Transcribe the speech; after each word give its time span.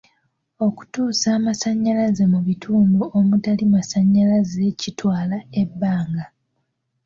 Okutuusa 0.67 1.27
amasannyalaze 1.37 2.23
mu 2.33 2.39
bitundu 2.47 3.01
omutali 3.19 3.63
masannyalaze 3.73 4.63
kitwala 4.79 5.37
ebbanga. 5.61 6.25